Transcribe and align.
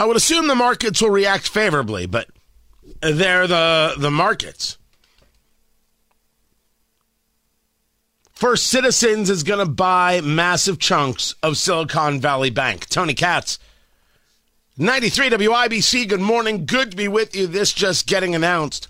I 0.00 0.06
would 0.06 0.16
assume 0.16 0.46
the 0.46 0.54
markets 0.54 1.02
will 1.02 1.10
react 1.10 1.46
favorably, 1.46 2.06
but 2.06 2.26
they're 3.02 3.46
the 3.46 3.94
the 3.98 4.10
markets. 4.10 4.78
First 8.32 8.68
Citizens 8.68 9.28
is 9.28 9.42
going 9.42 9.58
to 9.58 9.70
buy 9.70 10.22
massive 10.22 10.78
chunks 10.78 11.34
of 11.42 11.58
Silicon 11.58 12.18
Valley 12.18 12.48
Bank. 12.48 12.88
Tony 12.88 13.12
Katz, 13.12 13.58
93 14.78 15.28
WIBC, 15.28 16.08
good 16.08 16.22
morning. 16.22 16.64
Good 16.64 16.92
to 16.92 16.96
be 16.96 17.06
with 17.06 17.36
you. 17.36 17.46
This 17.46 17.70
just 17.70 18.06
getting 18.06 18.34
announced. 18.34 18.88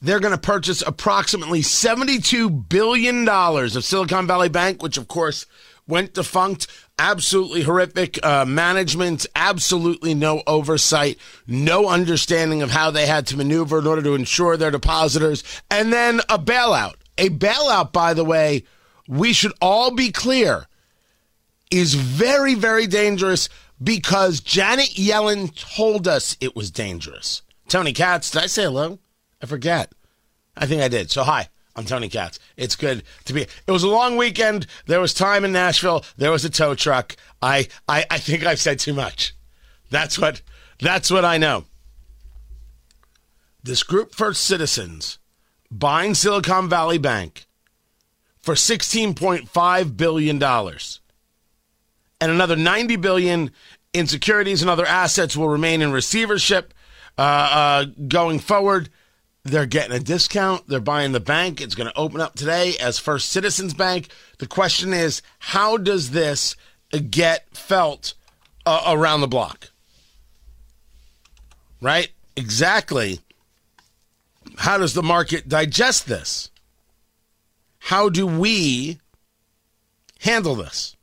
They're 0.00 0.20
going 0.20 0.34
to 0.34 0.38
purchase 0.38 0.82
approximately 0.86 1.62
$72 1.62 2.68
billion 2.68 3.28
of 3.28 3.84
Silicon 3.84 4.28
Valley 4.28 4.48
Bank, 4.48 4.80
which, 4.80 4.96
of 4.96 5.08
course, 5.08 5.46
went 5.86 6.14
defunct. 6.14 6.66
Absolutely 6.98 7.62
horrific 7.62 8.24
uh, 8.24 8.44
management, 8.46 9.26
absolutely 9.34 10.14
no 10.14 10.42
oversight, 10.46 11.18
no 11.46 11.88
understanding 11.88 12.62
of 12.62 12.70
how 12.70 12.90
they 12.90 13.06
had 13.06 13.26
to 13.26 13.36
maneuver 13.36 13.78
in 13.78 13.86
order 13.86 14.02
to 14.02 14.14
ensure 14.14 14.56
their 14.56 14.70
depositors, 14.70 15.44
and 15.70 15.92
then 15.92 16.20
a 16.28 16.38
bailout. 16.38 16.94
A 17.18 17.28
bailout, 17.28 17.92
by 17.92 18.14
the 18.14 18.24
way, 18.24 18.64
we 19.08 19.32
should 19.32 19.52
all 19.60 19.90
be 19.90 20.10
clear, 20.10 20.66
is 21.70 21.94
very, 21.94 22.54
very 22.54 22.86
dangerous 22.86 23.48
because 23.82 24.40
Janet 24.40 24.90
Yellen 24.94 25.54
told 25.76 26.08
us 26.08 26.36
it 26.40 26.56
was 26.56 26.70
dangerous. 26.70 27.42
Tony 27.68 27.92
Katz, 27.92 28.30
did 28.30 28.42
I 28.42 28.46
say 28.46 28.62
hello? 28.62 28.98
I 29.42 29.46
forget. 29.46 29.92
I 30.56 30.66
think 30.66 30.80
I 30.80 30.88
did. 30.88 31.10
So, 31.10 31.24
hi. 31.24 31.48
I'm 31.76 31.84
Tony 31.84 32.08
Katz. 32.08 32.38
It's 32.56 32.74
good 32.74 33.02
to 33.26 33.34
be. 33.34 33.42
It 33.42 33.70
was 33.70 33.82
a 33.82 33.88
long 33.88 34.16
weekend. 34.16 34.66
There 34.86 35.00
was 35.00 35.12
time 35.12 35.44
in 35.44 35.52
Nashville. 35.52 36.04
There 36.16 36.30
was 36.30 36.44
a 36.44 36.50
tow 36.50 36.74
truck. 36.74 37.16
I, 37.42 37.68
I, 37.86 38.06
I 38.10 38.18
think 38.18 38.46
I've 38.46 38.60
said 38.60 38.78
too 38.78 38.94
much. 38.94 39.34
That's 39.90 40.18
what. 40.18 40.40
That's 40.80 41.10
what 41.10 41.24
I 41.24 41.38
know. 41.38 41.64
This 43.62 43.82
group 43.82 44.14
First 44.14 44.42
Citizens 44.42 45.18
buying 45.70 46.14
Silicon 46.14 46.68
Valley 46.68 46.98
Bank 46.98 47.46
for 48.40 48.54
16.5 48.54 49.96
billion 49.96 50.38
dollars, 50.38 51.00
and 52.20 52.30
another 52.30 52.56
90 52.56 52.96
billion 52.96 53.50
in 53.92 54.06
securities 54.06 54.62
and 54.62 54.70
other 54.70 54.86
assets 54.86 55.36
will 55.36 55.48
remain 55.48 55.82
in 55.82 55.92
receivership 55.92 56.72
uh, 57.18 57.20
uh, 57.20 57.84
going 58.08 58.38
forward. 58.38 58.88
They're 59.46 59.66
getting 59.66 59.96
a 59.96 60.00
discount. 60.00 60.66
They're 60.66 60.80
buying 60.80 61.12
the 61.12 61.20
bank. 61.20 61.60
It's 61.60 61.74
going 61.74 61.88
to 61.88 61.96
open 61.96 62.20
up 62.20 62.34
today 62.34 62.74
as 62.80 62.98
First 62.98 63.28
Citizens 63.28 63.74
Bank. 63.74 64.08
The 64.38 64.46
question 64.46 64.92
is, 64.92 65.22
how 65.38 65.76
does 65.76 66.10
this 66.10 66.56
get 67.10 67.46
felt 67.56 68.14
uh, 68.64 68.82
around 68.88 69.20
the 69.20 69.28
block? 69.28 69.70
Right? 71.80 72.10
Exactly. 72.36 73.20
How 74.56 74.78
does 74.78 74.94
the 74.94 75.02
market 75.02 75.48
digest 75.48 76.06
this? 76.06 76.50
How 77.78 78.08
do 78.08 78.26
we 78.26 78.98
handle 80.20 80.56
this? 80.56 80.96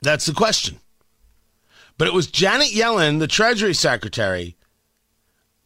That's 0.00 0.24
the 0.24 0.32
question. 0.32 0.80
But 1.98 2.08
it 2.08 2.14
was 2.14 2.26
Janet 2.26 2.68
Yellen, 2.68 3.18
the 3.18 3.28
Treasury 3.28 3.74
Secretary, 3.74 4.56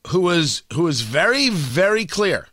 who 0.08 0.20
was 0.20 0.62
who 0.72 0.84
was 0.84 1.00
very 1.00 1.48
very 1.48 2.06
clear 2.06 2.48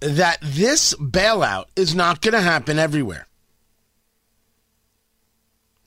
that 0.00 0.38
this 0.42 0.94
bailout 0.94 1.66
is 1.76 1.94
not 1.94 2.20
going 2.20 2.34
to 2.34 2.40
happen 2.40 2.78
everywhere. 2.78 3.26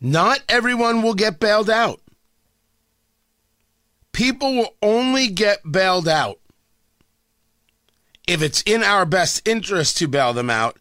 Not 0.01 0.41
everyone 0.49 1.01
will 1.01 1.13
get 1.13 1.39
bailed 1.39 1.69
out. 1.69 2.01
People 4.11 4.53
will 4.53 4.75
only 4.81 5.27
get 5.27 5.59
bailed 5.69 6.07
out 6.07 6.39
if 8.27 8.41
it's 8.41 8.61
in 8.63 8.83
our 8.83 9.05
best 9.05 9.47
interest 9.47 9.97
to 9.97 10.07
bail 10.07 10.33
them 10.33 10.49
out 10.49 10.77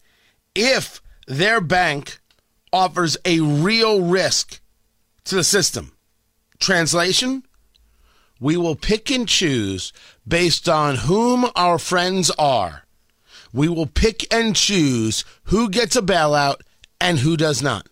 if 0.54 1.00
their 1.26 1.60
bank 1.60 2.20
offers 2.72 3.16
a 3.24 3.40
real 3.40 4.02
risk 4.02 4.60
to 5.24 5.36
the 5.36 5.44
system. 5.44 5.92
Translation 6.58 7.44
we 8.40 8.56
will 8.56 8.74
pick 8.74 9.10
and 9.10 9.28
choose 9.28 9.92
based 10.26 10.68
on 10.68 10.96
whom 10.96 11.50
our 11.54 11.78
friends 11.78 12.30
are. 12.38 12.84
We 13.52 13.68
will 13.68 13.86
pick 13.86 14.32
and 14.32 14.56
choose 14.56 15.24
who 15.44 15.68
gets 15.68 15.94
a 15.94 16.02
bailout 16.02 16.62
and 17.00 17.18
who 17.18 17.36
does 17.36 17.62
not. 17.62 17.86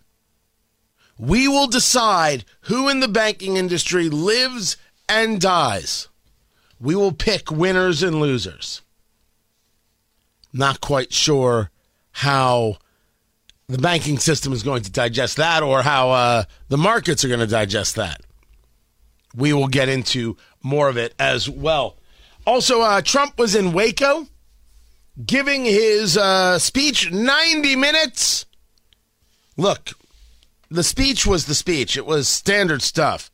We 1.17 1.47
will 1.47 1.67
decide 1.67 2.45
who 2.61 2.89
in 2.89 3.01
the 3.01 3.07
banking 3.07 3.57
industry 3.57 4.09
lives 4.09 4.77
and 5.07 5.39
dies. 5.39 6.07
We 6.79 6.95
will 6.95 7.11
pick 7.11 7.51
winners 7.51 8.01
and 8.01 8.19
losers. 8.19 8.81
Not 10.53 10.81
quite 10.81 11.13
sure 11.13 11.69
how 12.11 12.77
the 13.67 13.77
banking 13.77 14.17
system 14.17 14.53
is 14.53 14.63
going 14.63 14.81
to 14.83 14.91
digest 14.91 15.37
that 15.37 15.61
or 15.61 15.83
how 15.83 16.09
uh, 16.11 16.43
the 16.69 16.77
markets 16.77 17.23
are 17.23 17.27
going 17.27 17.41
to 17.41 17.47
digest 17.47 17.95
that 17.97 18.21
we 19.35 19.53
will 19.53 19.67
get 19.67 19.89
into 19.89 20.37
more 20.61 20.89
of 20.89 20.97
it 20.97 21.13
as 21.19 21.49
well. 21.49 21.97
Also, 22.45 22.81
uh, 22.81 23.01
Trump 23.01 23.37
was 23.37 23.55
in 23.55 23.73
Waco 23.73 24.27
giving 25.25 25.65
his 25.65 26.17
uh, 26.17 26.57
speech 26.59 27.11
90 27.11 27.75
minutes. 27.75 28.45
Look, 29.57 29.91
the 30.69 30.83
speech 30.83 31.25
was 31.25 31.45
the 31.45 31.55
speech, 31.55 31.97
it 31.97 32.05
was 32.05 32.27
standard 32.27 32.81
stuff. 32.81 33.29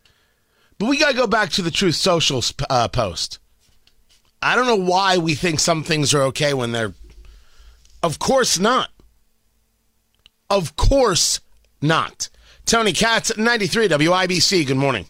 But 0.78 0.90
we 0.90 0.98
got 0.98 1.12
to 1.12 1.18
go 1.18 1.28
back 1.28 1.52
to 1.52 1.62
the 1.62 1.72
Truth 1.72 1.96
Social 1.96 2.44
uh, 2.70 2.88
post. 2.88 3.40
I 4.42 4.56
don't 4.56 4.68
know 4.68 4.76
why 4.76 5.18
we 5.18 5.36
think 5.36 5.60
some 5.60 5.84
things 5.84 6.14
are 6.14 6.24
okay 6.24 6.54
when 6.54 6.72
they're. 6.72 6.94
Of 8.04 8.20
course 8.20 8.60
not. 8.60 8.90
Of 10.50 10.76
course 10.76 11.40
not. 11.82 12.30
Tony 12.66 12.94
Katz, 12.94 13.36
93 13.38 13.88
WIBC. 13.88 14.68
Good 14.68 14.78
morning. 14.78 15.08